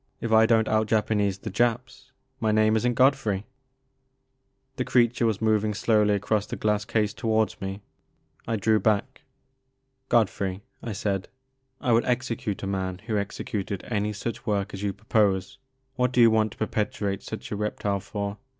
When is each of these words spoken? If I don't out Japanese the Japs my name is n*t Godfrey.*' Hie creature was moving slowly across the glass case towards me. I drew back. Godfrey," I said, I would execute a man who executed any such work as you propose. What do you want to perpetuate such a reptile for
If 0.19 0.31
I 0.31 0.47
don't 0.47 0.67
out 0.67 0.87
Japanese 0.87 1.37
the 1.37 1.51
Japs 1.51 2.11
my 2.39 2.51
name 2.51 2.75
is 2.75 2.85
n*t 2.87 2.95
Godfrey.*' 2.95 3.45
Hie 4.75 4.83
creature 4.83 5.27
was 5.27 5.43
moving 5.43 5.75
slowly 5.75 6.15
across 6.15 6.47
the 6.47 6.55
glass 6.55 6.85
case 6.85 7.13
towards 7.13 7.61
me. 7.61 7.83
I 8.47 8.55
drew 8.55 8.79
back. 8.79 9.21
Godfrey," 10.09 10.63
I 10.81 10.93
said, 10.93 11.29
I 11.79 11.91
would 11.91 12.05
execute 12.05 12.63
a 12.63 12.65
man 12.65 12.97
who 13.05 13.15
executed 13.19 13.83
any 13.91 14.11
such 14.11 14.47
work 14.47 14.73
as 14.73 14.81
you 14.81 14.91
propose. 14.91 15.59
What 15.97 16.11
do 16.11 16.19
you 16.19 16.31
want 16.31 16.53
to 16.53 16.57
perpetuate 16.57 17.21
such 17.21 17.51
a 17.51 17.55
reptile 17.55 17.99
for 17.99 18.39